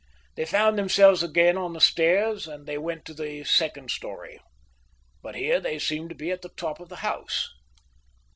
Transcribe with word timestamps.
They 0.33 0.45
found 0.45 0.79
themselves 0.79 1.21
again 1.21 1.57
on 1.59 1.73
the 1.73 1.79
stairs 1.79 2.47
and 2.47 2.65
they 2.65 2.79
went 2.79 3.05
to 3.05 3.13
the 3.13 3.43
second 3.43 3.91
storey. 3.91 4.39
But 5.21 5.35
here 5.35 5.59
they 5.59 5.77
seemed 5.77 6.09
to 6.09 6.15
be 6.15 6.31
at 6.31 6.41
the 6.41 6.49
top 6.57 6.79
of 6.79 6.89
the 6.89 6.95
house. 7.05 7.47